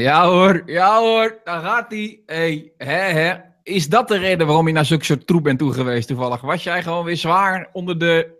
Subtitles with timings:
[0.00, 2.22] Ja hoor, ja hoor, daar gaat hij.
[2.26, 3.34] Hey, hè, hè.
[3.62, 6.40] Is dat de reden waarom je naar zulke soort troep bent toe geweest toevallig?
[6.40, 8.38] Was jij gewoon weer zwaar onder de...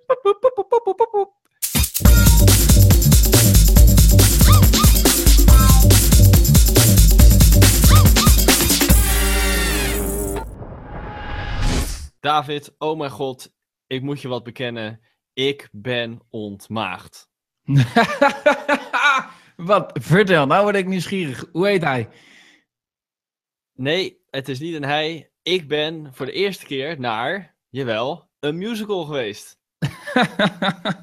[12.20, 13.54] David, oh mijn god,
[13.86, 15.00] ik moet je wat bekennen.
[15.32, 17.28] Ik ben ontmaagd.
[19.60, 19.90] Wat?
[20.00, 21.44] Vertel, nou word ik nieuwsgierig.
[21.52, 22.08] Hoe heet hij?
[23.74, 25.30] Nee, het is niet een hij.
[25.42, 29.58] Ik ben voor de eerste keer naar, jawel, een musical geweest.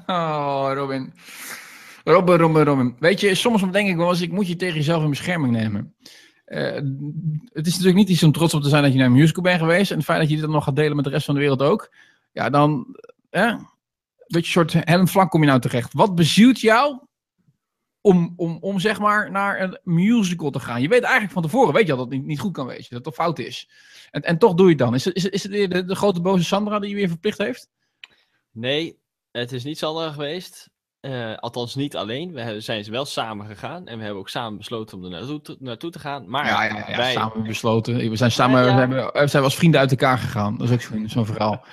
[0.06, 1.12] oh, Robin.
[2.04, 2.96] Robin, Robin, Robin.
[2.98, 5.94] Weet je, soms denk ik wel eens, ik moet je tegen jezelf in bescherming nemen.
[6.44, 6.74] Eh,
[7.52, 9.42] het is natuurlijk niet iets om trots op te zijn dat je naar een musical
[9.42, 9.90] bent geweest.
[9.90, 11.40] En het feit dat je dit dan nog gaat delen met de rest van de
[11.40, 11.94] wereld ook.
[12.32, 12.96] Ja, dan,
[13.30, 13.66] eh, een
[14.26, 15.92] beetje soort helm vlak kom je nou terecht.
[15.92, 16.98] Wat bezielt jou
[18.08, 20.80] om, om, om zeg maar naar een musical te gaan?
[20.82, 22.94] Je weet eigenlijk van tevoren, weet je al dat het niet, niet goed kan wezen,
[22.94, 23.68] dat het fout is.
[24.10, 24.94] En, en toch doe je het dan.
[24.94, 27.08] Is het, is, het- is het weer de, de grote boze Sandra die je weer
[27.08, 27.68] verplicht heeft?
[28.52, 28.98] Nee,
[29.30, 30.70] het is niet Sandra geweest.
[31.00, 32.32] Eh, althans niet alleen.
[32.32, 33.86] We hebben- zijn wel samen gegaan.
[33.86, 36.28] En we hebben ook samen besloten om er naartoe te, naartoe te gaan.
[36.30, 37.12] Maar Ja, ja, ja, wij...
[37.12, 38.10] samen besloten.
[38.10, 40.56] We zijn samen, Ja, we, hebben, we zijn als vrienden uit elkaar gegaan.
[40.58, 41.64] Dat is ook zo'n verhaal.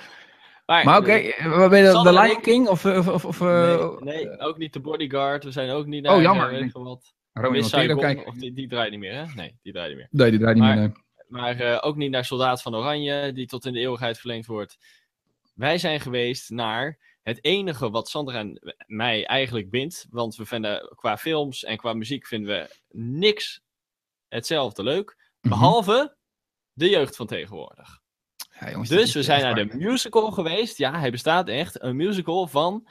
[0.66, 1.84] Maar, Maar oké, eh, waar ben je?
[1.84, 2.68] De Sander en Lion King?
[2.68, 5.44] Of, of, of, of, eh, nee, nee, ook niet de Bodyguard.
[5.44, 6.22] We zijn ook niet Oh, naar...
[6.22, 6.46] jammer.
[6.46, 7.14] eh, weet ik veel wat.
[7.32, 8.26] Romeo Saigon, kijken?
[8.26, 9.24] Of die, die draait niet meer, hè?
[9.34, 10.08] Nee, die draait niet meer.
[10.10, 10.88] Nee, die draait niet Maar- meer.
[10.88, 11.04] nee.
[11.28, 14.78] Maar eh, ook niet naar Soldaat van Oranje, die tot in de eeuwigheid verlengd wordt.
[15.54, 20.06] Wij zijn geweest naar het enige wat Sandra en mij eigenlijk bindt.
[20.10, 23.60] Want we vinden qua films en qua muziek vinden we niks
[24.28, 25.16] hetzelfde leuk.
[25.40, 25.48] Mhm.
[25.54, 26.16] Behalve
[26.72, 28.00] de jeugd van tegenwoordig.
[28.60, 30.78] Ja, jongens, Dus we zijn naar de musical geweest.
[30.78, 31.82] Ja, hij bestaat echt.
[31.82, 32.86] Een musical van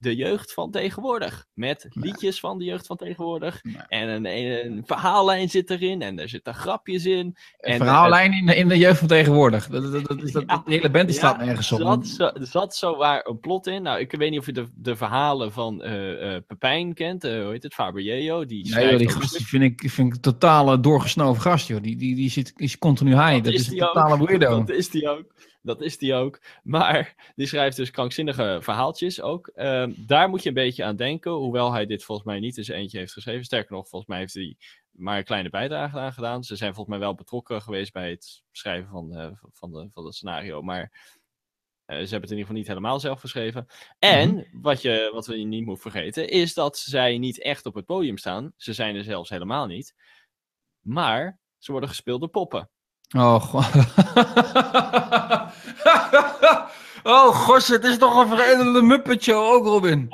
[0.00, 1.46] de jeugd van tegenwoordig.
[1.54, 3.62] Met liedjes van de jeugd van tegenwoordig.
[3.62, 3.76] Nee.
[3.88, 6.02] En een, een, verhaallijn zit erin.
[6.02, 7.26] En er zitten grapjes in.
[7.26, 9.66] Een En, verhaallijn in de, in de jeugd van tegenwoordig.
[9.66, 11.80] Dat, dat, dat, is dat, Ja, de hele band die ja, staat nergens op.
[11.80, 13.82] zat, zo, er zat zo waar een plot in.
[13.82, 17.24] Nou, ik weet niet of je de, de verhalen van eh eh Pepijn kent.
[17.24, 17.74] eh, hoe heet het?
[17.74, 18.44] Faber Yeo.
[18.44, 21.66] Die Nee, joh, die ook gast die vind ik, vind ik een totale doorgesnoven gast,
[21.68, 21.82] joh.
[21.82, 23.44] Die, die, die, zit, is continu high.
[23.44, 23.92] Dat, is is een die ook.
[23.92, 24.58] totale weirdo.
[24.64, 25.34] Dat is die ook.
[25.62, 26.40] Dat is die ook.
[26.62, 29.46] Maar die schrijft dus krankzinnige verhaaltjes ook.
[29.46, 31.32] Ehm, daar moet je een beetje aan denken.
[31.32, 33.44] Hoewel hij dit volgens mij niet in zijn eentje heeft geschreven.
[33.44, 34.56] Sterker nog, volgens mij heeft hij
[34.90, 36.44] maar een kleine bijdrage aan gedaan.
[36.44, 40.04] Ze zijn volgens mij wel betrokken geweest bij het schrijven van, eh, van, de, van
[40.04, 40.62] het scenario.
[40.62, 40.80] Maar
[41.84, 43.66] eh, ze hebben het in ieder geval niet helemaal zelf geschreven.
[43.98, 47.86] En wat, je, wat we niet moeten vergeten, is dat zij niet echt op het
[47.86, 48.52] podium staan.
[48.56, 49.94] Ze zijn er zelfs helemaal niet.
[50.80, 52.70] Maar ze worden gespeeld door poppen.
[53.16, 53.64] Oh, god.
[57.14, 60.08] oh, gos, het is toch een verenigde Muppet Show ook, Robin.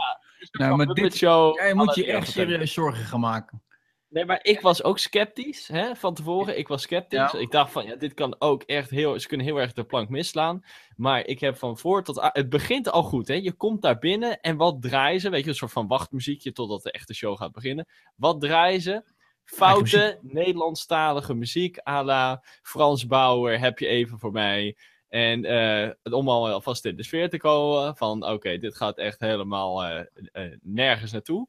[0.52, 3.60] nou, maar Muppet dit, Show, jij moet je echt serieus zorgen gaan maken.
[4.08, 6.58] Nee, maar ik was ook sceptisch hè, van tevoren.
[6.58, 7.32] Ik was sceptisch.
[7.32, 7.38] Ja.
[7.38, 9.20] Ik dacht van, ja, dit kan ook echt heel...
[9.20, 10.64] Ze kunnen heel erg de plank misslaan.
[10.96, 12.28] Maar ik heb van voor tot...
[12.32, 13.34] Het begint al goed, hè.
[13.34, 15.30] Je komt daar binnen en wat draaien ze?
[15.30, 17.86] Weet je, een soort van wachtmuziekje totdat de echte show gaat beginnen.
[18.14, 19.02] Wat draaien ze?
[19.46, 24.76] Foute Nederlandstalige muziek à la Frans Bauer, heb je even voor mij.
[25.08, 29.20] En eh, om al alvast in de sfeer te komen van, oké, dit gaat echt
[29.20, 31.48] helemaal eh, eh, nergens naartoe.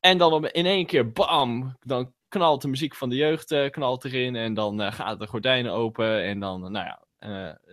[0.00, 4.04] En dan om- in één keer, bam, dan knalt de muziek van de jeugd knalt
[4.04, 4.36] erin.
[4.36, 7.02] En dan gaat de gordijnen open en dan, nou ja,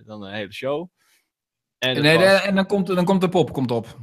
[0.06, 0.90] dan een hele show.
[1.80, 3.98] En Nee, was- en dan komt, dan komt de pop komt op.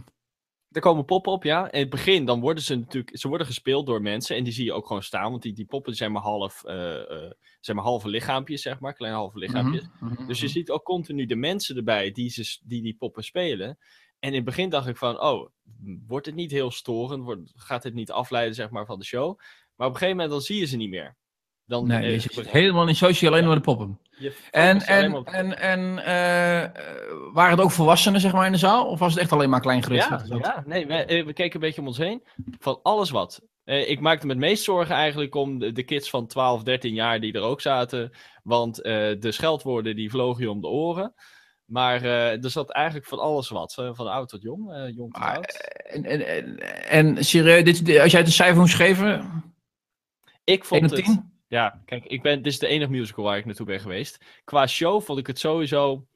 [0.75, 1.73] er komen poppen op, ja.
[1.73, 3.19] In het begin, dan worden ze natuurlijk...
[3.19, 4.37] Ze worden gespeeld door mensen.
[4.37, 5.31] En die zie je ook gewoon staan.
[5.31, 6.65] Want die, die poppen zijn maar half...
[6.65, 7.31] eh, eh,
[7.61, 8.95] zijn maar halve lichaampjes, zeg maar.
[8.95, 9.87] Kleine halve lichaampjes.
[10.01, 10.55] Mhm, mhm, Dus je mhm.
[10.55, 13.79] ziet ook continu de mensen erbij die ze, die, die poppen spelen.
[14.19, 15.21] En in het begin dacht ik van...
[15.21, 15.49] Oh,
[16.07, 17.25] wordt het niet heel storend?
[17.25, 19.39] Wordt, gaat het niet afleiden, zeg maar, van de show?
[19.75, 21.17] Maar op een gegeven moment, dan zie je ze niet meer.
[21.65, 23.99] Dan, Nee, eh, je zit helemaal niet social, alleen maar de poppen.
[24.51, 26.71] En, en, maar op- en, en eh, eh,
[27.33, 28.87] waren het ook volwassenen zeg maar, in de zaal?
[28.87, 30.09] Of was het echt alleen maar klein gerust?
[30.09, 32.23] Ja, ja, nee, we, eh, we keken een beetje om ons heen.
[32.59, 33.43] Van alles wat.
[33.65, 36.95] Eh, ik maakte me het meest zorgen eigenlijk om de, de kids van 12, 13
[36.95, 38.13] jaar die er ook zaten.
[38.43, 41.15] Want eh, de scheldwoorden die vlogen je om de oren.
[41.65, 43.75] Maar eh, er zat eigenlijk van alles wat.
[43.79, 45.53] eh, van oud tot jong, eh, jong tot oud.
[45.85, 46.59] En, en, en,
[46.89, 49.43] en serieus, dit, als jij het een cijfer moest geven,
[50.45, 51.33] Ik 1 vond het...
[51.55, 51.61] 10?
[51.61, 54.25] Ja, kijk, ik ben, dit is de enige musical waar ik naartoe ben geweest.
[54.45, 56.07] Qua show vond ik het sowieso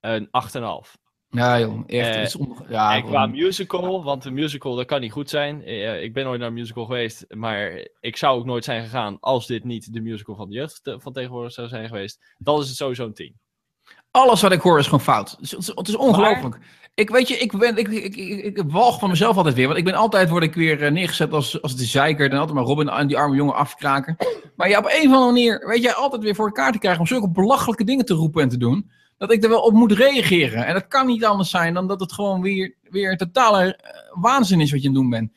[0.00, 0.96] een 8,5.
[1.28, 2.14] Ja joh, echt.
[2.16, 5.62] Eh, is on- ja, en qua musical, want een musical dat kan niet goed zijn.
[5.64, 9.16] Eh, ik ben nooit naar een musical geweest, maar ik zou ook nooit zijn gegaan
[9.20, 12.34] als dit niet de musical van de jeugd te- van tegenwoordig zou zijn geweest.
[12.38, 13.38] Dan is het sowieso een 10.
[14.16, 15.30] Alles wat ik hoor is gewoon fout.
[15.30, 16.58] Het is, het is ongelooflijk.
[16.94, 19.66] Ik weet je, ik, ben, ik, ik, ik, ik walg van mezelf altijd weer.
[19.66, 22.30] Want ik ben altijd, word ik weer eh, neergezet als, als de zeiker.
[22.30, 24.16] En altijd maar Robin en die arme jongen afkraken.
[24.56, 27.00] Maar ja, op een of andere manier weet jij altijd weer voor elkaar te krijgen
[27.00, 28.90] om zulke belachelijke dingen te roepen en te doen.
[29.18, 30.66] Dat ik er wel op moet reageren.
[30.66, 33.90] En dat kan niet anders zijn dan dat het gewoon weer, weer een totale eh,
[34.20, 35.32] waanzin is wat je aan het doen bent.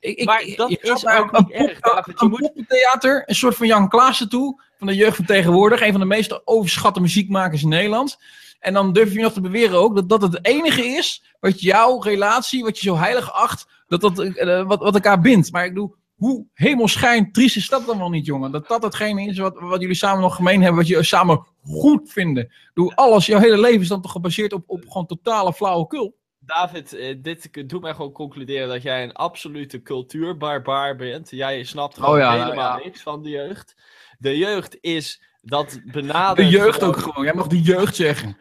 [0.00, 2.18] Ik, ik, Maar dat je is ook niet erg, David.
[2.18, 5.80] Je Een moet- poppentheater, een soort van Jan Klaassen toe, van de jeugd van tegenwoordig.
[5.80, 8.18] Een van de meest overschatte muziekmakers in Nederland.
[8.60, 12.00] En dan durf je nog te beweren ook dat dat het enige is wat jouw
[12.00, 15.52] relatie, wat je zo heilig acht, dat dat eh, wat, wat elkaar bindt.
[15.52, 18.52] Maar ik bedoel, hoe hemelschijn triest is dat dan wel niet, jongen?
[18.52, 22.10] Dat dat hetgene is wat, wat jullie samen nog gemeen hebben, wat jullie samen goed
[22.12, 22.52] vinden.
[22.74, 26.16] Bedoel, alles, jouw hele leven is dan toch gebaseerd op, op gewoon totale flauwekul.
[26.46, 31.30] David, eh, dit doet mij gewoon concluderen dat jij een absolute cultuurbarbaar bent.
[31.30, 32.84] Jij snapt gewoon Oh ja, nou helemaal ja.
[32.84, 33.74] niks van de jeugd.
[34.18, 36.36] De jeugd is dat benadert...
[36.48, 38.36] De jeugd gewoon- ook gewoon, jij mag de jeugd zeggen.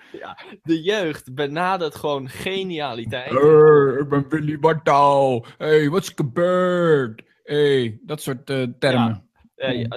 [0.64, 3.30] De jeugd benadert gewoon genialiteit.
[3.30, 5.46] Hey, ik ben Willy Bartaal.
[5.58, 7.22] Hey, wat is gebeurd?
[7.44, 9.24] Hey, dat soort eh, termen.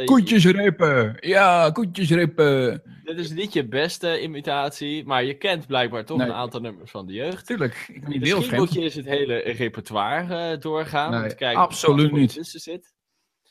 [0.05, 1.17] Koetjes repen.
[1.21, 2.83] Ja, koetjes repen.
[3.09, 6.27] Dit is niet je beste imitatie, maar je kent blijkbaar toch Nee.
[6.27, 7.47] een aantal nummers van de jeugd.
[7.47, 8.73] Tuurlijk, ik ben niet Misschien moet wereldvreemd.
[8.73, 11.11] je eens het hele repertoire eh, doorgaan.
[11.11, 12.33] Nee, om te kijken absoluut niet.
[12.35, 12.95] tussen zit.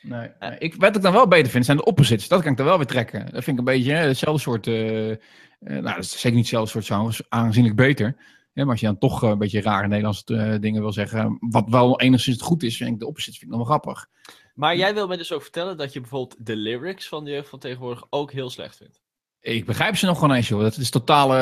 [0.02, 0.58] Nee, nee.
[0.60, 2.28] Ik, wat ik dan wel beter vind, zijn de opposites.
[2.28, 3.20] Dat kan ik dan wel weer trekken.
[3.20, 4.68] Dat vind ik een beetje hè, hetzelfde soort...
[4.68, 5.18] eh, eh,
[5.60, 7.22] nou, dat is zeker niet hetzelfde soort genres.
[7.30, 8.16] Aanzienlijk beter.
[8.54, 11.38] Maar als je dan toch eh, een beetje rare Nederlandse eh, dingen wil zeggen...
[11.40, 14.08] wat wel enigszins goed is, vind ik de opposites vind ik nog wel grappig.
[14.54, 17.50] Maar jij wil me dus ook vertellen dat je bijvoorbeeld de lyrics van de jeugd
[17.50, 19.02] van tegenwoordig ook heel slecht vindt.
[19.48, 20.62] Ik begrijp ze nog gewoon eens, joh.
[20.62, 21.38] Dat is totale,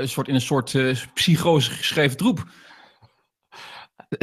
[0.00, 2.44] eh, soort, in een soort eh, psychose geschreven troep.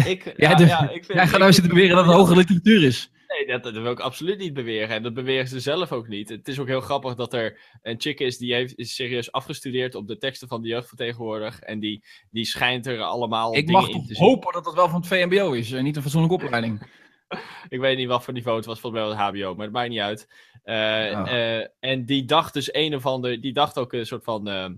[0.06, 2.16] Ik, Jij, ja, de- ja, ik vind, jij gaat ik- nou zitten beweren dat het
[2.16, 3.12] hoge literatuur is.
[3.28, 4.90] Nee, dat, dat wil ik absoluut niet beweren.
[4.90, 6.30] En dat beweren ze zelf ook niet.
[6.30, 9.96] Het is ook heel grappig dat er een chick is die heeft, is serieus afgestudeerd
[9.96, 11.60] op de teksten van de jeugd van tegenwoordig.
[11.60, 15.08] En die, die schijnt er allemaal Ik mag toch hopen dat dat wel van het
[15.10, 16.82] VMBO is en niet een fatsoenlijke opleiding.
[17.70, 19.76] Ik weet niet wat voor niveau het was, volgens mij wel het HBO, maar dat
[19.76, 20.30] maakt niet uit.
[20.64, 24.48] Eh, eh, en die dacht dus een of ander, die dacht ook een soort van,
[24.48, 24.70] eh,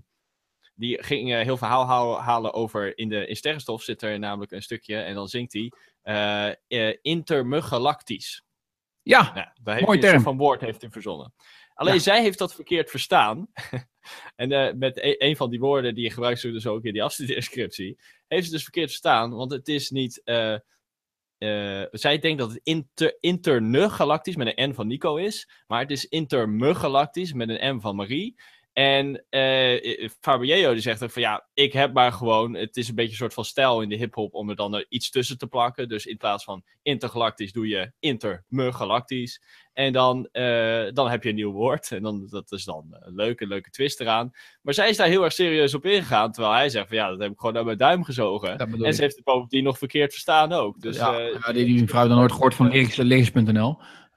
[0.74, 4.96] die ging heel verhaal halen over, in, de, in Sterrenstof zit er namelijk een stukje,
[4.96, 5.72] en dan zingt hij,
[7.02, 8.44] intermuggalactisch.
[9.02, 10.22] Ja, Nou, daar heeft Mooi een term.
[10.22, 11.34] van woord heeft hij verzonnen.
[11.74, 12.00] Alleen Ja.
[12.00, 13.46] zij heeft dat verkeerd verstaan.
[14.36, 17.02] en met e- een van die woorden die je gebruikt ze dus ook in die
[17.02, 17.98] afstudeerscriptie,
[18.28, 20.22] heeft ze dus verkeerd verstaan, want het is niet.
[21.40, 25.90] Eh, zij denkt dat het inter, internegalactisch met een N van Nico is, maar het
[25.90, 28.40] is intermuggalactisch met een M van Marie.
[28.72, 32.94] En eh Fabio die zegt ook van ja, ik heb maar gewoon, het is een
[32.94, 35.88] beetje een soort van stijl in de hip-hop om er dan iets tussen te plakken.
[35.88, 39.42] Dus in plaats van intergalactisch doe je intermuggalactisch.
[39.72, 41.90] En dan, eh, dan heb je een nieuw woord.
[41.90, 44.30] En dan, dat is dan een leuke, leuke twist eraan.
[44.62, 46.32] Maar zij is daar heel erg serieus op ingegaan.
[46.32, 48.56] Terwijl hij zegt van ja, dat heb ik gewoon naar mijn duim gezogen.
[48.86, 50.80] En ze heeft het bovendien nog verkeerd verstaan ook.
[50.80, 52.96] Dus ja, eh, ja, die, die vrouw dan nooit gehoord van lyrics-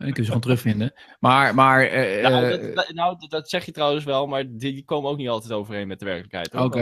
[0.03, 0.94] die kun je ze gewoon terugvinden.
[1.19, 4.83] Maar, maar eh, nou, dat, dat- nou, dat- zeg je trouwens wel, maar die, die
[4.85, 6.53] komen ook niet altijd overeen met de werkelijkheid.
[6.65, 6.79] Oké,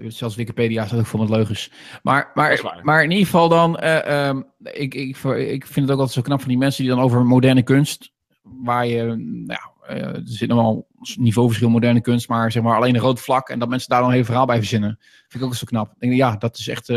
[0.00, 1.70] eh, zelfs Wikipedia staat ook vol met leugens.
[2.02, 2.50] Maar, maar,
[2.84, 6.40] maar in ieder geval dan, ehm, ik, ik, ik vind het ook altijd zo knap
[6.40, 8.12] van die mensen die dan over moderne kunst,
[8.42, 9.02] waar je,
[9.46, 13.20] nou, er zit nog wel een niveauverschil moderne kunst, maar zeg maar alleen een rood
[13.20, 14.98] vlak en dat mensen daar dan een heel verhaal bij verzinnen.
[15.28, 15.90] Vind ik ook zo knap.
[15.92, 16.92] Ik denk, ja, dat is echt,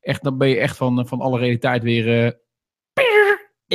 [0.00, 2.38] echt dan ben je echt van, van alle realiteit weer...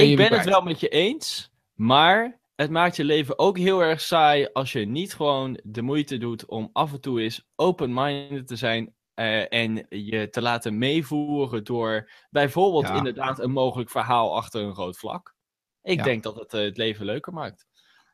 [0.03, 4.01] ik ben het wel met je eens, maar het maakt je leven ook heel erg
[4.01, 8.55] saai als je niet gewoon de moeite doet om af en toe eens open-minded te
[8.55, 12.93] zijn eh, en je te laten meevoeren door bijvoorbeeld Ja.
[12.95, 15.35] inderdaad een mogelijk verhaal achter een rood vlak.
[15.81, 16.03] Ik Ja.
[16.03, 17.65] denk dat het eh, het leven leuker maakt.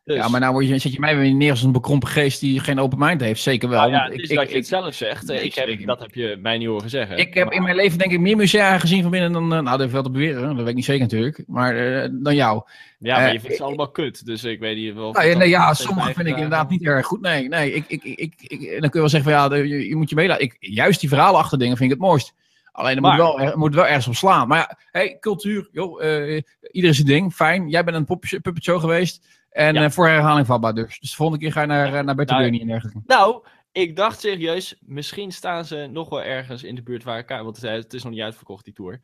[0.03, 2.59] Dus, Ja, maar nou je, zet je mij weer neer als een bekrompen geest die
[2.59, 3.41] geen open mind heeft.
[3.41, 3.79] Zeker wel.
[3.79, 5.27] nou ja, het is ik, dat je ik, het zelf zegt.
[5.27, 7.17] Nee, ik heb, dat heb je mij niet horen zeggen.
[7.17, 9.43] Ik heb Maar- in mijn leven denk ik meer musea gezien van binnen dan...
[9.43, 10.47] eh, nou, dat heeft wel te beweren.
[10.47, 11.43] Dat weet ik niet zeker natuurlijk.
[11.47, 12.61] Maar eh, dan jou.
[12.99, 15.13] Ja, maar eh, je vindt ze allemaal kut, dus ik weet niet of...
[15.15, 17.21] Nou, ja, nee, ja, sommige vind ik inderdaad niet erg goed.
[17.21, 17.73] Nee, nee.
[17.73, 20.15] Ik, ik, ik, ik, dan kun je wel zeggen van ja, je, je moet je
[20.15, 20.43] meelaten.
[20.43, 22.33] Ik, juist die verhalen achter dingen vind ik het mooist.
[22.71, 24.47] Alleen er moet, wel, er moet wel ergens op slaan.
[24.47, 25.69] Maar ja, hey, cultuur.
[25.71, 26.41] Joh, eh,
[26.71, 27.33] ieder zijn ding.
[27.33, 27.69] Fijn.
[27.69, 29.27] Jij bent een pop- puppet show geweest.
[29.51, 29.83] En Ja.
[29.83, 30.99] eh, voor herhaling vatbaar dus.
[30.99, 33.01] Dus de volgende keer ga je naar, eh, naar Bertie Nou, en dergelijke.
[33.05, 37.27] Nou, ik dacht serieus, misschien staan ze nog wel ergens in de buurt waar ik...
[37.29, 38.99] Want het, het is nog niet uitverkocht, die tour.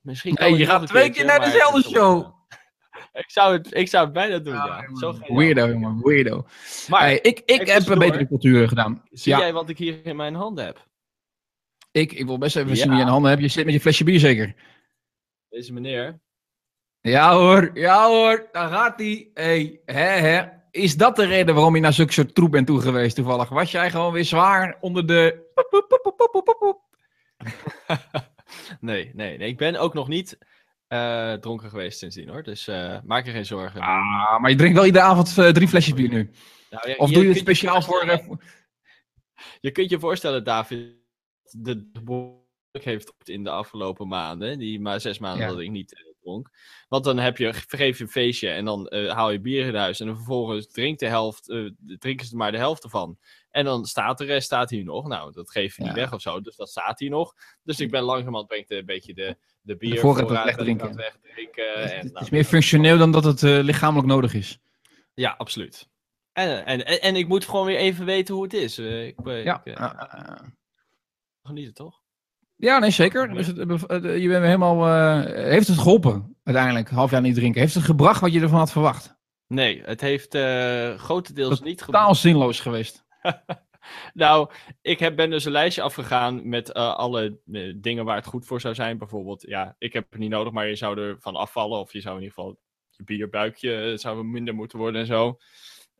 [0.00, 2.26] Misschien Nee, je gaat twee keer naar dezelfde show.
[3.12, 4.96] Ik zou het, ik zou het bijna doen, Ah, ja.
[4.96, 6.00] Zo weirdo, jongen.
[6.02, 6.46] Weirdo.
[6.88, 7.98] Maar, Hey, ik ik heb een door.
[7.98, 9.02] betere cultuur gedaan.
[9.10, 9.38] zie ja.
[9.38, 10.86] jij wat ik hier in mijn handen heb?
[11.90, 12.74] Ik, ik wil best even Ja.
[12.76, 13.42] zien wie je in handen hebt.
[13.42, 14.54] Je zit met je flesje bier zeker.
[15.48, 16.20] Deze meneer.
[17.10, 19.30] Ja hoor, ja hoor, daar gaat hij.
[19.34, 20.44] Hey, hè hè.
[20.70, 23.48] is dat de reden waarom je naar zulke soort troep bent toegeweest toevallig?
[23.48, 25.52] Was jij gewoon weer zwaar onder de...
[28.80, 30.38] nee, nee, nee, ik ben ook nog niet
[30.88, 32.42] uh, dronken geweest sindsdien hoor.
[32.42, 33.80] Dus uh, maak je geen zorgen.
[33.80, 36.30] Ah, maar je drinkt wel iedere avond uh, drie flesjes bier nu.
[36.70, 38.20] Nou, ja, of doe je het speciaal voor...
[39.60, 40.96] Je kunt je voorstellen, David,
[41.50, 41.90] de
[42.72, 45.52] heeft in de afgelopen maanden, die maar zes maanden ja.
[45.52, 46.50] dat ik niet dronk.
[46.88, 50.00] Want dan heb je, vergeef je een feestje en dan haal je bier in huis
[50.00, 51.44] en dan vervolgens drinkt de helft,
[51.98, 53.18] drinken ze er maar de helft ervan.
[53.54, 55.06] En dan staat de rest staat hier nog.
[55.06, 56.40] Nou, dat geef je niet weg of zo.
[56.40, 57.34] Dus dat staat hier nog.
[57.62, 60.96] Dus ik ben langzamerhand brengt een beetje de, de bier de voorraad wegdrinken.
[60.96, 61.80] wegdrinken.
[61.82, 64.58] Het, het, is meer functioneel dan dat het uh, lichamelijk nodig is.
[65.14, 65.88] Ja, absoluut.
[66.32, 68.78] En, en, en, en, ik moet gewoon weer even weten hoe het is.
[68.78, 69.60] Ik, ja.
[69.64, 70.40] Ik, uh,
[71.42, 72.03] genieten, toch?
[72.56, 73.34] Ja, nee, zeker.
[73.34, 73.56] Dus het,
[74.02, 74.94] je bent helemaal.
[75.26, 76.88] heeft het geholpen uiteindelijk?
[76.88, 77.60] Half jaar niet drinken.
[77.60, 79.16] Heeft het gebracht wat je ervan had verwacht?
[79.46, 80.36] Nee, het heeft
[81.00, 82.02] grotendeels niet gebracht.
[82.02, 83.04] Totaal zinloos geweest.
[84.14, 84.50] nou,
[84.82, 88.46] ik heb, ben dus een lijstje afgegaan met uh, alle uh, dingen waar het goed
[88.46, 88.98] voor zou zijn.
[88.98, 91.78] Bijvoorbeeld, ja, ik heb het niet nodig, maar je zou er van afvallen.
[91.78, 92.58] Of je zou in ieder geval,
[92.90, 95.38] je bierbuikje uh, zou minder moeten worden en zo.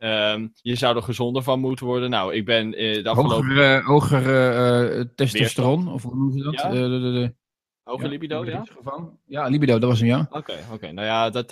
[0.05, 2.11] Um, je zou er gezonder van moeten worden.
[2.11, 3.83] Nou, ik ben de afgelopen...
[3.83, 6.55] Hoger, hoger testosteron, of hoe noem je dat?
[6.55, 6.69] Ja?
[6.69, 7.35] de, de, de...
[7.83, 8.65] Hoge libido, ja?
[9.27, 10.21] Ja, libido, dat was hem, ja.
[10.21, 10.93] Oké, okay, oké.
[10.93, 11.51] Nou ja, dat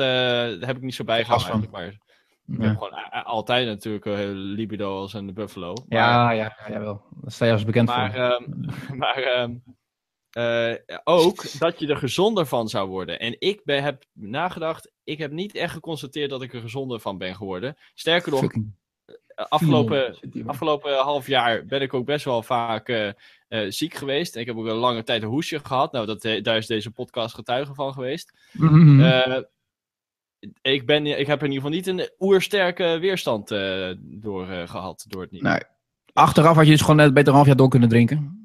[0.66, 2.00] heb ik niet zo bijgehouden maar...
[2.46, 2.68] Ik ja.
[2.68, 5.74] heb gewoon altijd natuurlijk uh, libido als een buffalo.
[5.88, 7.02] Maar, ja, ja, ja, wel.
[7.20, 8.22] Dat sta je als bekend maar, voor.
[8.22, 8.66] Um,
[9.00, 9.62] maar um,
[10.38, 10.74] uh,
[11.04, 13.20] ook dat je er gezonder van zou worden.
[13.20, 17.18] En ik ben, heb nagedacht, ik heb niet echt geconstateerd dat ik er gezonder van
[17.18, 17.76] ben geworden.
[17.94, 18.72] Sterker nog, Fucking
[19.34, 23.08] afgelopen, afgelopen half jaar ben ik ook best wel vaak uh,
[23.48, 24.34] uh, ziek geweest.
[24.34, 25.92] En ik heb ook een lange tijd een hoesje gehad.
[25.92, 28.32] Nou, dat, daar is deze podcast getuige van geweest.
[28.52, 29.00] Mm -hmm.
[29.00, 29.38] uh,
[30.62, 33.48] ik, ben, ik heb in ieder geval niet een oersterke weerstand
[33.98, 35.42] door gehad door het niet.
[35.42, 35.60] Nee.
[36.12, 38.41] Achteraf had je dus gewoon net beter een half jaar door kunnen drinken.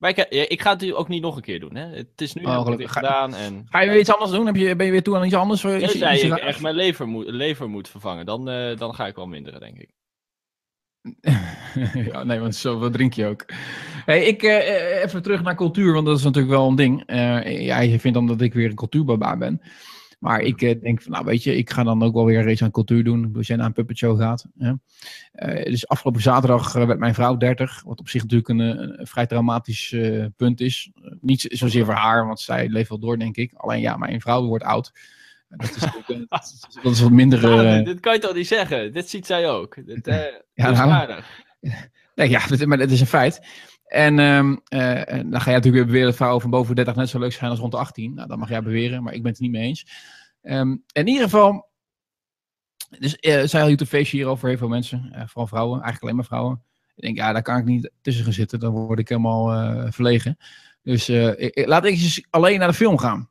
[0.00, 1.74] Maar ik, ik ga het ook niet nog een keer doen.
[1.74, 1.86] Hè.
[1.86, 3.34] Het is nu oh, heb ik gedaan.
[3.34, 3.66] En...
[3.68, 4.46] Ga je weer iets anders doen?
[4.46, 5.62] Heb je, ben je weer toe aan iets anders?
[5.62, 8.26] Ja, iets, nee, ik echt mijn lever moet, lever moet vervangen.
[8.26, 9.90] Dan, uh, dan ga ik wel minderen, denk ik.
[12.12, 13.44] ja, nee, want zo drink je ook.
[14.04, 17.10] Hey, ik, uh, even terug naar cultuur, want dat is natuurlijk wel een ding.
[17.10, 19.60] Uh, ja, je vindt dan dat ik weer een cultuurbaba ben.
[20.20, 22.62] Maar ik uh, denk van, nou weet je, ik ga dan ook wel weer iets
[22.62, 23.32] aan cultuur doen.
[23.36, 24.46] Als jij naar een puppet show gaat.
[24.58, 24.72] Hè.
[25.34, 27.82] Uh, dus afgelopen zaterdag uh, werd mijn vrouw 30.
[27.84, 29.96] Wat op zich natuurlijk een, een vrij dramatisch
[30.36, 30.90] punt is.
[31.20, 33.52] niet zozeer voor haar, want zij leeft wel door, denk ik.
[33.54, 34.92] Alleen ja, mijn vrouw wordt oud.
[35.48, 35.80] Dat is,
[36.28, 37.84] dat, is, dat wat minder...
[37.84, 38.92] Dit kan je toch niet zeggen?
[38.92, 39.86] Dit ziet zij ook.
[39.86, 40.06] Dit,
[40.54, 41.22] ja, nou,
[42.14, 43.40] nee, ja, maar het is een feit.
[43.90, 47.08] En um, uh, dan ga jij natuurlijk weer beweren dat vrouwen van boven 30 net
[47.08, 48.14] zo leuk zijn als rond de 18.
[48.14, 49.86] Nou, dat mag jij beweren, maar ik ben het niet mee eens.
[50.42, 51.68] Um, in ieder geval,
[52.98, 56.02] dus uh, zij hield een feestje hier over heel veel mensen, uh, vooral vrouwen, eigenlijk
[56.02, 56.62] alleen maar vrouwen.
[56.94, 60.36] Ik denk, ja, daar kan ik niet tussen gaan zitten, dan word ik helemaal verlegen.
[60.82, 63.29] Dus ik, laat ik eens alleen naar de film gaan.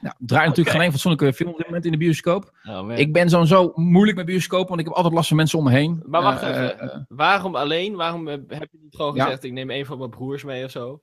[0.00, 2.52] Nou, draai natuurlijk geen fatsoenlijke film op dit moment in de bioscoop.
[2.68, 5.64] Oh, ik ben sowieso moeilijk met bioscoop, want ik heb altijd last van mensen om
[5.64, 6.02] me heen.
[6.06, 7.94] Maar wacht uh, even, uh, waarom alleen?
[7.94, 11.02] Waarom heb je niet gewoon gezegd, ik neem een van mijn broers mee of zo?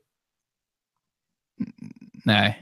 [2.12, 2.58] Nee.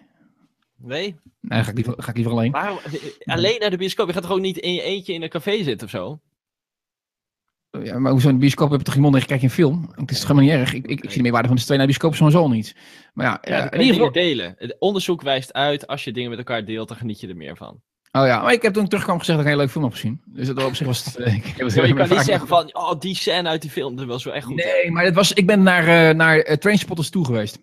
[0.77, 1.15] Nee?
[1.39, 2.51] Nee, ga ik liever, ga ik liever alleen.
[2.51, 2.77] Waarom,
[3.25, 4.07] alleen naar de bioscoop?
[4.07, 6.19] Je gaat toch ook niet in je eentje in een café zitten of zo?
[7.81, 9.89] Ja, maar hoezo in de bioscoop heb je toch iemand en kijk een film?
[9.95, 10.73] Het is toch helemaal niet erg.
[10.73, 12.75] Ik, ik, ik zie de meerwaarde van de twee naar de bioscoop sowieso niet.
[13.13, 14.11] Maar ja, ja, in ieder geval...
[14.11, 14.55] delen.
[14.57, 17.57] Het onderzoek wijst uit, als je dingen met elkaar deelt, dan geniet je er meer
[17.57, 17.81] van.
[18.11, 19.93] Oh ja, maar ik heb toen terugkwam gezegd dat ik een hele leuke film heb
[19.93, 20.21] gezien.
[20.25, 21.17] Dus dat op zich was het...
[21.17, 23.95] ik heb het ja, je kan niet zeggen van, oh, die scène uit die film,
[23.95, 24.55] dat was wel echt goed.
[24.55, 27.59] Nee, maar het was, ik ben naar, uh, naar uh, Trainspotters toe geweest.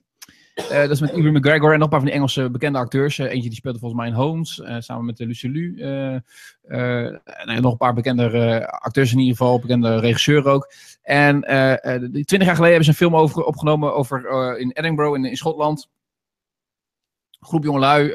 [0.60, 3.18] Uh, dat is met Ewan McGregor en nog een paar van die Engelse bekende acteurs.
[3.18, 5.80] Uh, eentje die speelde volgens mij in Holmes, uh, samen met Lucy Lu.
[6.62, 10.72] en nog een paar bekende acteurs in ieder geval, bekende regisseur ook.
[11.02, 11.40] En
[12.10, 15.88] twintig jaar geleden hebben ze een film over, opgenomen over, in Edinburgh in, in Schotland.
[17.40, 18.08] Groep jongelui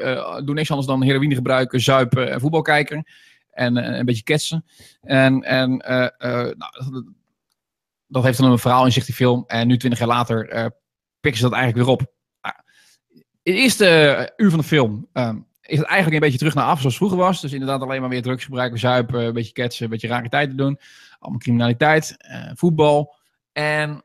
[0.44, 3.06] doen niks anders dan heroïne gebruiken, zuipen en voetbal kijken.
[3.50, 4.64] En een beetje ketsen.
[5.00, 7.04] En, en nou,
[8.06, 9.44] dat heeft dan een verhaal in zich, die film.
[9.46, 10.72] En nu, twintig jaar later,
[11.20, 12.14] pikken ze dat eigenlijk weer op
[13.46, 16.54] in het eerste eh, uur van de film um, is het eigenlijk een beetje terug
[16.54, 17.40] naar af zoals vroeger was.
[17.40, 20.78] Dus inderdaad alleen maar weer drugs gebruiken, zuipen, een beetje ketsen, een beetje rariteiten doen.
[21.18, 23.14] Allemaal criminaliteit, uh, voetbal.
[23.52, 24.04] En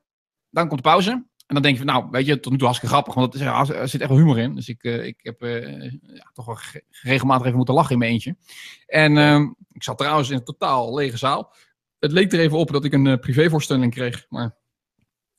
[0.50, 1.12] dan komt de pauze.
[1.12, 3.89] En dan denk je van, nou, weet je, tot nu toe hartstikke grappig, want er,
[3.89, 4.55] zit echt wel humor in.
[4.55, 6.57] Dus ik, uh, ik heb ja, toch wel
[7.01, 8.36] regelmatig even moeten lachen in mijn eentje.
[8.86, 9.39] En uh,
[9.71, 11.53] ik zat trouwens in een totaal lege zaal.
[12.00, 14.55] Het leek er even op dat ik een privévoorstelling kreeg, maar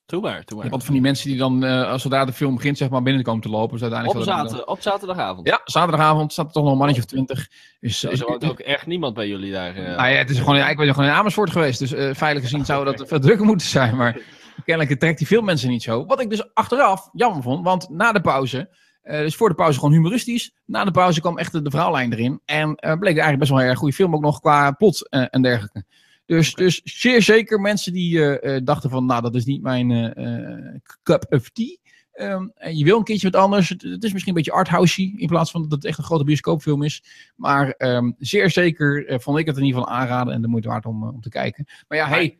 [0.06, 0.64] Doe maar, Je maar.
[0.64, 3.42] altijd van die mensen die dan, eh, als zodra de film begint, zeg maar binnenkomen
[3.42, 3.72] te lopen.
[3.72, 4.20] Dus uiteindelijk
[4.58, 5.48] Op, op zaterdagavond.
[5.48, 7.48] Ja, zaterdagavond staat er toch nog een mannetje of twintig.
[7.80, 9.74] Dus, Zo, is- er woont ook echt niemand bij jullie daar.
[9.76, 9.96] eh.
[9.96, 11.78] Nou ja, het is gewoon, ja, ik ben gewoon in Amersfoort geweest.
[11.78, 13.96] Dus eh veilig gezien zou dat veel drukker moeten zijn.
[13.96, 14.18] Maar
[14.64, 16.06] kennelijk trekt die veel mensen niet zo.
[16.06, 17.64] Wat ik dus achteraf jammer vond.
[17.64, 20.54] Want na de pauze, eh, dus voor de pauze gewoon humoristisch.
[20.66, 22.40] Na de pauze kwam echt de, de verhaallijn erin.
[22.44, 24.14] En eh, bleek eigenlijk best wel een erg goede film.
[24.14, 25.84] Ook nog qua plot eh, en dergelijke.
[26.26, 29.90] Dus, dus zeer zeker mensen die eh, eh, dachten van, nou dat is niet mijn
[29.90, 31.76] eh, cup of tea.
[32.12, 33.68] En je wil een keertje wat anders.
[33.68, 35.14] Het, het is misschien een beetje arthousey.
[35.16, 37.02] In plaats van dat het echt een grote bioscoopfilm is.
[37.36, 40.34] Maar ehm, zeer zeker vond ik het in ieder geval aanraden.
[40.34, 41.66] En de moeite waard om, om te kijken.
[41.88, 42.38] Maar ja, hey,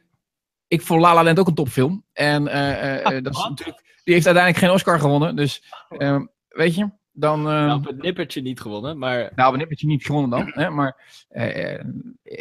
[0.69, 2.05] ik vond La La Land ook een topfilm.
[2.13, 2.45] En
[3.23, 5.37] dat is natuurlijk, die heeft uiteindelijk geen Oscar gewonnen.
[5.37, 7.39] Dus ehm, weet je, dan...
[7.39, 10.51] eh, Nou, op het nippertje niet gewonnen, maar nou, wanneer heb je niet gewonnen dan?
[10.65, 10.71] Hè?
[10.71, 11.85] Maar eh,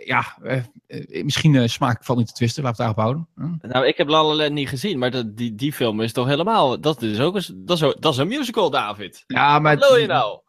[0.05, 2.63] ja, eh, misschien eh, smaak valt niet te twisten.
[2.63, 3.59] Laten we het daarop houden.
[3.71, 6.27] Nou, ik heb La La Land niet gezien, maar dat, die, die film is toch
[6.27, 6.79] helemaal...
[6.81, 9.23] Dat is ook een, dat is, dat is een musical, David.
[9.27, 9.77] Ja, maar...
[9.77, 10.39] Wat wil je nou?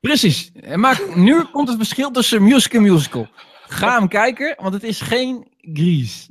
[0.00, 0.50] Precies.
[0.52, 3.28] En maak, nu komt het verschil tussen musical en musical.
[3.66, 6.30] Ga hem kijken, want het is geen Grease.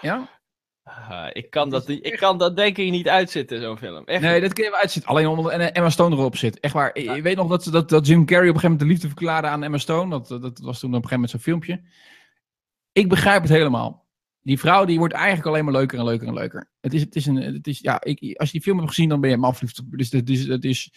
[0.00, 0.28] Ja?
[0.88, 4.04] Ah, ik, kan dat, ik kan dat denk ik niet uitzitten, zo'n film.
[4.04, 5.10] Echt Nee, dat kun je wel uitzitten.
[5.10, 6.60] Alleen omdat Emma Stone erop zit.
[6.60, 7.00] Echt waar.
[7.00, 9.48] Je weet nog dat, dat, dat Jim Carrey op een gegeven moment de liefde verklaarde
[9.48, 10.10] aan Emma Stone.
[10.10, 11.82] Dat, dat was toen op een gegeven moment zo'n filmpje.
[12.92, 14.06] Ik begrijp het helemaal.
[14.42, 16.70] Die vrouw die wordt eigenlijk alleen maar leuker en leuker en leuker.
[16.80, 19.08] Het is, het is een, het is, ja, ik, als je die film hebt gezien,
[19.08, 19.78] dan ben je helemaal verliefd.
[19.78, 20.92] op- Dus het is, het is,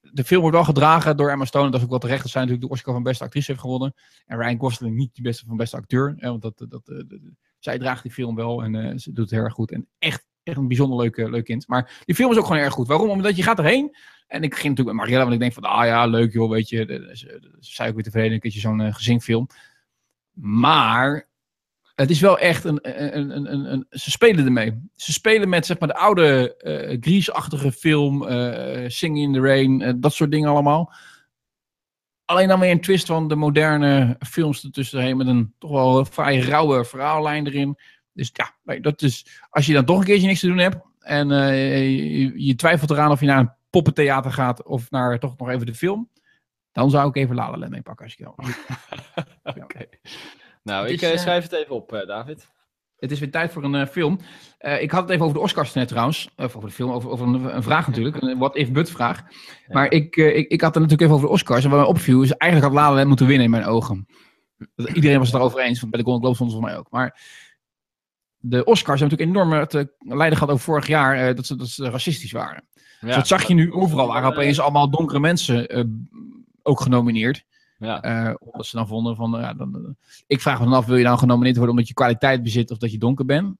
[0.00, 1.66] de film wordt wel gedragen door Emma Stone.
[1.70, 3.94] Dat is ook wel terecht dat zij natuurlijk de Oscar van beste actrice heeft gewonnen.
[4.26, 6.14] En Ryan Gosling niet de beste van beste acteur.
[6.16, 7.20] Hè, want dat, dat, eh, dat-
[7.66, 9.70] zij draagt die film wel en eh, ze doet het heel erg goed.
[9.72, 11.68] En echt, echt een bijzonder leuk, leuk kind.
[11.68, 12.88] Maar die film is ook gewoon erg goed.
[12.88, 13.10] Waarom?
[13.10, 13.96] Omdat je gaat erheen.
[14.26, 16.68] En ik ging natuurlijk met Mariella, want ik denk van, ah ja, leuk joh, weet
[16.68, 16.86] je.
[16.86, 19.46] de- Ze zei ook weer tevreden, een keertje zo'n eh, gezinfilm.
[20.40, 21.28] Maar
[21.94, 22.78] het is wel echt een,
[23.18, 24.88] een, een, een, Ze spelen ermee.
[24.96, 29.82] Ze spelen met zeg maar de oude eh Grease-achtige film, eh Singing in the Rain,
[29.82, 30.92] eh, dat soort dingen allemaal.
[32.26, 36.38] Alleen dan weer een twist van de moderne films ertussenheen met een toch wel vrij
[36.38, 37.78] rauwe verhaallijn erin.
[38.12, 40.76] Dus ja, nee, dat is, als je dan toch een keertje niks te doen hebt
[40.98, 45.38] en eh, je, je twijfelt eraan of je naar een poppentheater gaat of naar toch
[45.38, 46.10] nog even de film,
[46.72, 48.34] dan zou ik even La La Land meepakken als je wil.
[49.64, 49.86] Oké.
[50.62, 52.48] Nou, Het ik is, eh, eh, schrijf het even op, David.
[52.96, 54.18] Het is weer tijd voor een eh, film.
[54.58, 56.28] Eh, ik had het even over de Oscars net trouwens.
[56.36, 58.22] Of over de film, over, over een, een vraag natuurlijk.
[58.22, 59.22] Een what if but vraag.
[59.68, 61.64] Maar ik, eh, ik, ik had het natuurlijk even over de Oscars.
[61.64, 64.06] En wat mij opviel is eigenlijk had La La Land moeten winnen in mijn ogen.
[64.94, 65.80] Iedereen was het erover eens.
[65.80, 66.90] Bij de Golden Globes het voor mij ook.
[66.90, 67.20] Maar
[68.38, 71.28] de Oscars hebben natuurlijk enorm te lijden gehad over vorig jaar.
[71.28, 72.68] eh, dat, ze, dat ze racistisch waren.
[73.00, 73.06] Ja.
[73.06, 74.06] Dus dat zag je nu overal.
[74.06, 75.84] Waren opeens allemaal donkere mensen eh,
[76.62, 77.44] ook genomineerd.
[77.78, 78.02] Ja.
[78.02, 81.04] Eh, omdat ze dan vonden van, ja, dan, ik vraag me dan af, wil je
[81.04, 83.56] nou genomineerd worden omdat je kwaliteit bezit of dat je donker bent?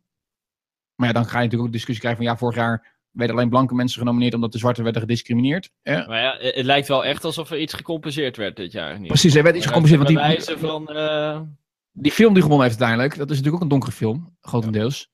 [0.94, 3.48] Maar ja, dan ga je natuurlijk ook discussie krijgen van, ja, vorig jaar werden alleen
[3.48, 5.70] blanke mensen genomineerd omdat de zwarte werden gediscrimineerd.
[5.82, 8.98] Eh, Maar ja, het lijkt wel echt alsof er iets gecompenseerd werd dit jaar.
[8.98, 9.08] Niet?
[9.08, 10.02] precies, er werd iets gecompenseerd.
[10.02, 10.88] Want die, wijze van...
[10.88, 11.40] eh,
[11.92, 15.10] die film die gewonnen heeft uiteindelijk, dat is natuurlijk ook een donkere film, grotendeels.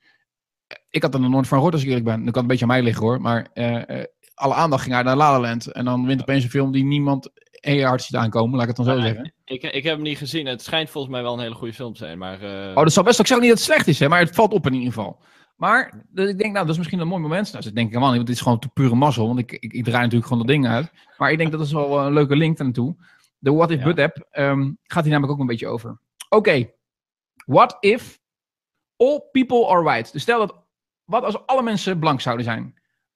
[0.91, 2.25] Ik had er nog nooit van gehoord als ik eerlijk ben.
[2.25, 5.15] Dat kan een beetje aan mij liggen hoor, maar eh, alle aandacht ging naar La
[5.15, 5.67] La Land.
[5.67, 7.31] En dan wint opeens een film die niemand
[7.71, 9.33] heel hard ziet aankomen, laat ik het dan zo maar, zeggen.
[9.45, 10.47] ik, ik heb hem niet gezien.
[10.47, 12.43] Het schijnt volgens mij wel een hele goede film te zijn, maar...
[12.43, 13.21] eh, Oh, dat zal best.
[13.21, 15.21] Ik zeg niet dat het slecht is, hè, maar het valt op in ieder geval.
[15.57, 17.53] Maar dus ik denk, nou, dat is misschien een mooi moment.
[17.53, 19.27] Nou, dat denk ik helemaal niet, want dit is gewoon te pure mazzel.
[19.27, 20.93] Want ik, ik, ik draai natuurlijk gewoon dat ding uit.
[21.17, 22.97] Maar ik denk dat is wel een leuke link naartoe.
[23.39, 23.85] De What If Ja.
[23.85, 26.01] But app ehm, gaat hier namelijk ook een beetje over.
[26.29, 26.71] Oké,
[27.47, 28.21] what if
[28.97, 30.13] all people are white?
[30.13, 30.65] Dus stel dat,
[31.05, 32.75] wat als alle mensen blank zouden zijn?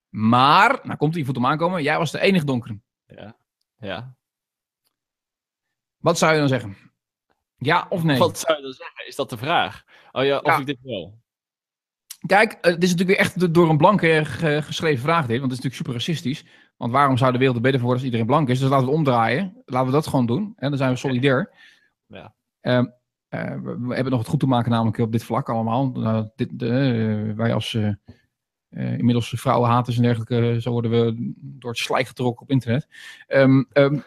[0.08, 2.78] Maar, nou komt die voet om aankomen, jij was de enige donkere.
[3.78, 4.14] ja.
[6.06, 6.76] Wat zou je dan zeggen?
[7.56, 8.18] Ja of nee?
[8.18, 9.06] Wat zou je dan zeggen?
[9.06, 9.84] Is dat de vraag?
[10.12, 10.58] Oh ja, of Ja.
[10.58, 11.18] ik dit wil.
[12.26, 15.38] Kijk, eh, het is natuurlijk weer echt door een blanke eh, ge- geschreven vraag dit,
[15.40, 16.44] want het is natuurlijk super racistisch.
[16.76, 18.58] Want waarom zou de wereld er beter voor worden als iedereen blank is?
[18.58, 19.62] Dus laten we het omdraaien.
[19.64, 20.52] Laten we dat gewoon doen.
[20.56, 21.52] En dan zijn we solidair.
[22.06, 22.34] Ja.
[22.60, 22.86] Ehm,
[23.28, 25.90] eh, we, we hebben nog wat goed te maken namelijk op dit vlak allemaal.
[25.90, 27.88] Nou, dit, eh, wij als eh,
[28.68, 32.86] eh, inmiddels vrouwenhaters en dergelijke, eh, zo worden we door het slijk getrokken op internet.
[33.26, 33.98] Ehm, ehm,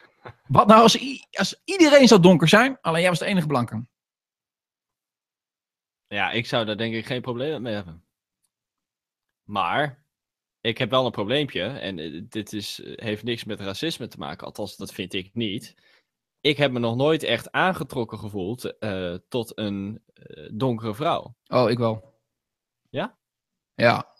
[0.47, 3.85] wat nou als, als iedereen zou donker zijn, alleen jij was de enige blanke?
[6.07, 8.05] Ja, ik zou daar denk ik geen probleem mee hebben.
[9.43, 10.05] Maar,
[10.61, 11.63] ik heb wel een probleempje.
[11.63, 14.45] En eh, dit is, eh, heeft niks met racisme te maken.
[14.45, 15.75] Althans, dat vind ik niet.
[16.41, 20.03] Ik heb me nog nooit echt aangetrokken gevoeld eh, tot een
[20.53, 21.35] donkere vrouw.
[21.47, 22.21] Oh, ik wel.
[22.89, 23.17] Ja?
[23.73, 24.15] Ja.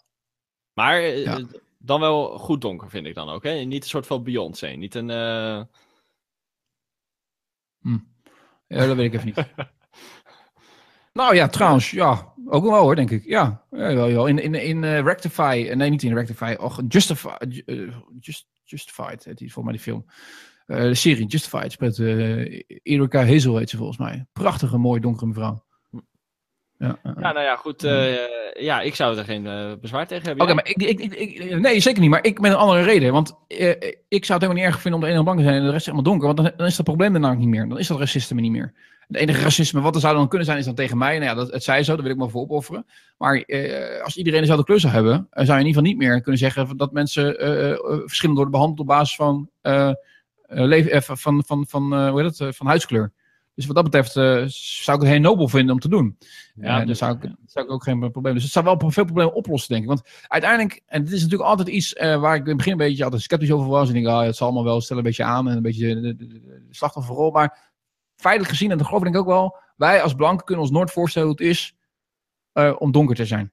[0.72, 1.46] Maar Ja.
[1.78, 3.42] dan wel goed donker, vind ik dan ook.
[3.42, 3.52] Hè?
[3.52, 4.68] Niet een soort van Beyoncé.
[4.68, 5.08] Niet een.
[7.84, 7.92] Eh,
[8.66, 9.46] Ja, dat weet ik even niet.
[11.12, 12.32] Nou ja, trouwens, ja.
[12.46, 13.24] Ook wel hoor, denk ik.
[13.24, 14.26] Ja, ja wel, wel.
[14.26, 18.48] In, in, in eh, Rectify, eh, nee, niet in Rectify, och, Justify, ju- eh, Just,
[18.64, 20.04] Justified heet die, volgens mij die film.
[20.66, 24.26] De serie Justified eh Erika Hazel heet ze volgens mij.
[24.32, 25.64] Prachtige, mooie, donkere mevrouw.
[26.86, 26.98] Ja,
[27.32, 27.84] nou ja, goed.
[27.84, 28.14] eh,
[28.60, 30.44] ja, ik zou er geen eh, bezwaar tegen hebben.
[30.44, 32.10] Oké, maar ik, ik, ik, ik- nee, zeker niet.
[32.10, 33.12] Maar ik met een andere reden.
[33.12, 33.68] Want eh,
[34.08, 35.70] ik zou het helemaal niet erg vinden om de ene blank te zijn en de
[35.70, 36.26] rest helemaal donker.
[36.26, 37.68] Want dan, dan is dat probleem er namelijk niet meer.
[37.68, 38.72] Dan is dat racisme niet meer.
[39.08, 41.12] Het enige racisme wat er zou dan kunnen zijn, is dan tegen mij.
[41.18, 42.86] Nou ja, dat, het zij zo, daar wil ik me voor opofferen.
[43.18, 46.08] Maar eh, als iedereen dezelfde kleur zou hebben, eh, zou je in ieder geval niet
[46.08, 49.90] meer kunnen zeggen dat mensen eh, eh, verschillend worden behandeld op basis van, eh,
[50.46, 53.12] eh, eh, van, van, van, eh, hoe heet het, eh, van huidskleur.
[53.60, 54.44] Dus wat dat betreft eh,
[54.84, 56.18] zou ik het heel nobel vinden om te doen.
[56.54, 58.34] Ja, dan dus- zou ik, zou ik ook geen probleem.
[58.34, 59.88] Dus het zou wel veel problemen oplossen, denk ik.
[59.88, 62.78] Want uiteindelijk, en dit is natuurlijk altijd iets eh, waar ik in het begin een
[62.78, 63.88] beetje altijd sceptisch over was.
[63.88, 66.00] En ik denk, ah, het zal allemaal wel, stel een beetje aan en een beetje
[66.00, 67.30] de, de, de- slachtofferrol.
[67.30, 67.72] Maar
[68.16, 70.72] feitelijk gezien, en dat geloof ik denk ik ook wel, wij als blanken kunnen ons
[70.72, 71.74] nooit voorstellen hoe het is
[72.52, 73.52] eh, om donker te zijn.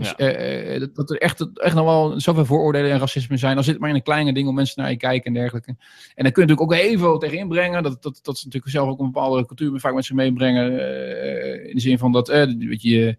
[0.00, 0.16] Dus Ja.
[0.16, 3.56] eh, eh, dat, er echt, echt nog wel zoveel vooroordelen en racisme zijn.
[3.56, 5.68] Al zit het maar in een kleine ding om mensen naar je kijken en dergelijke.
[6.14, 7.82] En daar kun je natuurlijk ook veel tegen inbrengen.
[7.82, 10.78] Dat, dat, dat ze natuurlijk zelf ook een bepaalde cultuur vaak met zich meebrengen.
[10.78, 13.16] eh, in de zin van dat, eh, weet je,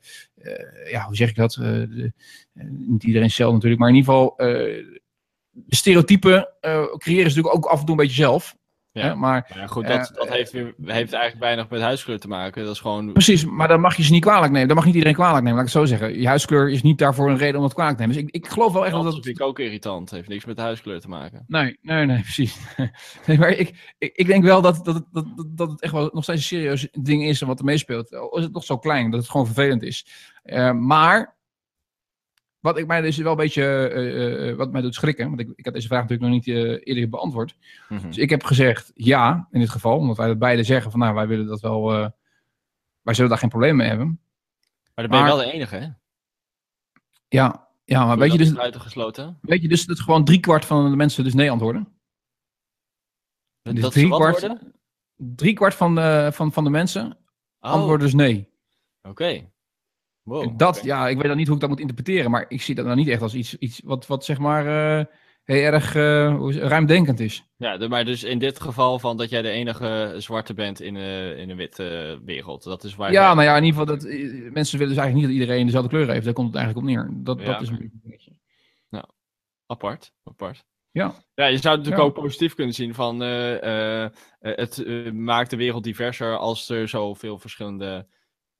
[0.91, 1.51] ja, hoe zeg ik dat?
[1.53, 2.13] De-
[2.69, 4.35] niet iedereen zelf natuurlijk, maar in ieder geval,
[5.67, 6.47] stereotypen
[6.97, 8.55] creëren ze natuurlijk ook af en toe een beetje zelf.
[8.93, 9.01] Ja.
[9.01, 9.15] Hè?
[9.15, 12.63] Maar ja, goed, dat, Eh, dat heeft, weer, heeft eigenlijk weinig met huidskleur te maken.
[12.63, 13.13] Dat is gewoon...
[13.13, 14.67] Precies, maar dan mag je ze niet kwalijk nemen.
[14.67, 16.19] Dan mag niet iedereen kwalijk nemen, laat ik het zo zeggen.
[16.19, 18.17] Je huidskleur is niet daarvoor een reden om het kwalijk te nemen.
[18.17, 20.11] Dus ik, ik geloof wel echt dat Dat vind ik ook irritant.
[20.11, 21.43] heeft niks met de huidskleur te maken.
[21.47, 22.57] Nee, nee, nee, precies.
[23.25, 26.09] nee, maar ik, ik, ik denk wel dat, dat, dat, dat, dat het echt wel
[26.13, 28.15] nog steeds een serieus ding is en wat er meespeelt.
[28.15, 30.05] Al is het nog zo klein, dat het gewoon vervelend is.
[30.43, 31.35] Eh, maar,
[32.61, 35.51] wat ik mij dus wel een beetje, eh, eh, wat mij doet schrikken, want ik,
[35.55, 37.55] ik had deze vraag natuurlijk nog niet eh, eerder beantwoord.
[37.89, 38.07] Mhm.
[38.07, 41.13] Dus ik heb gezegd ja, in dit geval, omdat wij dat beide zeggen van nou,
[41.15, 42.09] wij willen dat wel, eh,
[43.01, 44.19] wij zullen daar geen probleem mee hebben.
[44.95, 45.87] Maar dan ben je Maar- wel de enige, hè?
[47.27, 49.37] Ja, ja maar weet je, dus, gesloten.
[49.41, 51.87] weet je dus dat gewoon driekwart van de mensen dus nee antwoorden?
[53.61, 54.55] Dat, Dus dat driekwart-?
[55.15, 57.17] Driekwart van de, van, van de mensen
[57.59, 58.49] Oh, antwoorden dus nee.
[59.01, 59.49] Oké.
[60.23, 60.57] Wow.
[60.57, 62.85] dat, ja, ik weet dan niet hoe ik dat moet interpreteren, maar ik zie dat
[62.85, 64.65] nou niet echt als iets, iets wat, wat zeg maar
[64.99, 65.05] eh,
[65.43, 67.43] heel erg eh, ruimdenkend is.
[67.57, 70.95] Ja, de- maar dus in dit geval van dat jij de enige zwarte bent in,
[70.95, 72.63] eh, in een witte wereld.
[72.63, 74.03] Dat is waar Ja, jij- nou ja, in ieder geval, dat,
[74.53, 76.25] mensen willen dus eigenlijk niet dat iedereen dezelfde kleur heeft.
[76.25, 77.23] Daar komt het eigenlijk op neer.
[77.23, 78.31] Dat, Ja, dat is een beetje dingetje.
[79.65, 80.13] apart.
[80.23, 80.63] apart.
[80.91, 81.13] Ja.
[81.33, 82.03] Ja, je zou het natuurlijk Ja.
[82.03, 83.19] ook positief kunnen zien van
[84.39, 88.07] het maakt de wereld diverser als er zoveel verschillende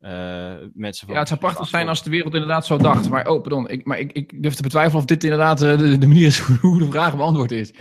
[0.01, 1.13] eh, mensen van.
[1.13, 3.09] Ja, het zou prachtig zijn als de wereld inderdaad zo dacht.
[3.09, 5.97] Maar, oh, pardon, ik, maar ik, ik durf te betwijfelen of dit inderdaad eh, de,
[5.97, 7.73] de manier is hoe de vraag beantwoord is.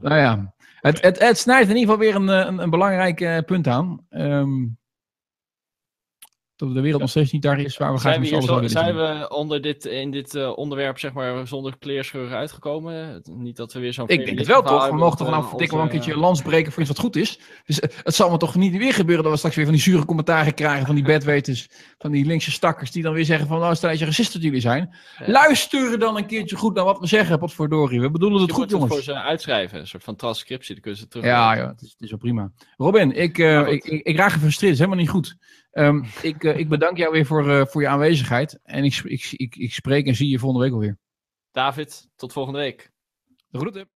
[0.00, 3.42] Nou ja, het, het, het snijdt in ieder geval weer een, eh, een, een belangrijk
[3.46, 4.06] punt aan.
[4.08, 4.52] Ehm,
[6.66, 8.70] dat de wereld nog steeds niet daar is waar we graag met z'n allen zouden
[8.70, 13.22] zijn we onder dit, in dit eh, onderwerp zeg maar zonder kleerscheuren uitgekomen?
[13.30, 14.88] Niet dat we weer zo'n Ik denk het wel toch?
[14.88, 17.00] We mogen toch nou eh, verdikken wel een keertje een lans breken voor iets wat
[17.00, 17.40] goed is.
[17.64, 19.82] Dus eh, het zal me toch niet weer gebeuren dat we straks weer van die
[19.82, 23.60] zure commentaren krijgen van die bedweters, van die linkse stakkers die dan weer zeggen van
[23.60, 24.96] nou stel dat je racist dat jullie zijn.
[25.18, 25.30] Ja.
[25.30, 28.00] Luister dan een keertje goed naar wat we zeggen, potverdorie.
[28.00, 29.06] We bedoelen het Je goed moet het jongens.
[29.06, 31.24] voor ze uitschrijven, een soort van transcriptie, dan kunnen ze terug.
[31.24, 32.50] Ja, ja, het is, het is wel prima.
[32.76, 33.68] Robin, ik, eh, goed.
[33.68, 34.78] ik, ik, ik raak gefrustreerd.
[34.78, 35.36] Het is helemaal niet goed.
[35.72, 38.58] Ehm, ik, eh, ik bedank jou weer voor, eh, voor je aanwezigheid.
[38.62, 40.98] En ik, ik, ik, ik spreek en zie je volgende week alweer.
[41.50, 42.90] David, tot volgende week.
[43.48, 43.90] De groeten.